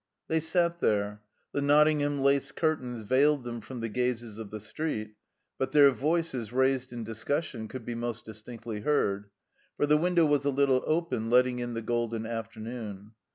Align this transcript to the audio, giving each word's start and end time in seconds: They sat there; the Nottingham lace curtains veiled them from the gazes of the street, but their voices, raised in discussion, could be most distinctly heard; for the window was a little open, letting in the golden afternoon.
They 0.29 0.39
sat 0.39 0.79
there; 0.79 1.21
the 1.51 1.61
Nottingham 1.61 2.21
lace 2.21 2.51
curtains 2.51 3.03
veiled 3.03 3.43
them 3.43 3.61
from 3.61 3.81
the 3.81 3.87
gazes 3.87 4.39
of 4.39 4.49
the 4.49 4.59
street, 4.59 5.13
but 5.59 5.73
their 5.73 5.91
voices, 5.91 6.51
raised 6.51 6.91
in 6.91 7.03
discussion, 7.03 7.67
could 7.67 7.85
be 7.85 7.93
most 7.93 8.25
distinctly 8.25 8.79
heard; 8.79 9.29
for 9.77 9.85
the 9.85 9.97
window 9.97 10.25
was 10.25 10.43
a 10.43 10.49
little 10.49 10.83
open, 10.87 11.29
letting 11.29 11.59
in 11.59 11.75
the 11.75 11.83
golden 11.83 12.25
afternoon. 12.25 13.11